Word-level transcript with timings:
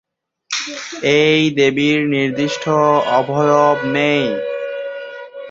এই 1.19 1.41
দেবীর 1.57 1.99
নির্দিষ্ট 2.07 2.63
অবয়ব 3.17 3.77
নেই। 3.95 4.23